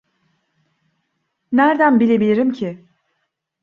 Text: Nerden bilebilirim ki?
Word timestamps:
Nerden 1.51 1.99
bilebilirim 1.99 2.51
ki? 2.51 2.85